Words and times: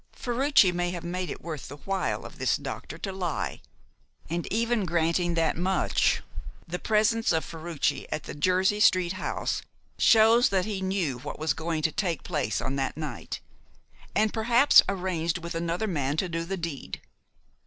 Ferruci 0.13 0.71
may 0.71 0.89
have 0.89 1.03
made 1.03 1.29
it 1.29 1.43
worth 1.43 1.67
the 1.67 1.75
while 1.77 2.25
of 2.25 2.39
this 2.39 2.57
doctor 2.57 2.97
to 2.97 3.11
lie. 3.11 3.61
And 4.31 4.51
even 4.51 4.83
granting 4.83 5.35
that 5.35 5.55
much, 5.55 6.23
the 6.67 6.79
presence 6.79 7.31
of 7.31 7.45
Ferruci 7.45 8.07
at 8.11 8.23
the 8.23 8.33
Jersey 8.33 8.79
Street 8.79 9.13
house 9.13 9.61
shows 9.99 10.49
that 10.49 10.65
he 10.65 10.81
knew 10.81 11.19
what 11.19 11.37
was 11.37 11.53
going 11.53 11.83
to 11.83 11.91
take 11.91 12.23
place 12.23 12.61
on 12.61 12.77
that 12.77 12.97
night, 12.97 13.41
and 14.15 14.33
perhaps 14.33 14.81
arranged 14.89 15.37
with 15.37 15.53
another 15.53 15.85
man 15.85 16.17
to 16.17 16.27
do 16.27 16.45
the 16.45 16.57
deed. 16.57 16.99